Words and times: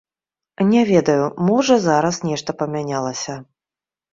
Не 0.69 0.81
ведаю, 0.91 1.27
можа, 1.49 1.77
зараз 1.85 2.15
нешта 2.31 2.59
памянялася. 2.63 3.37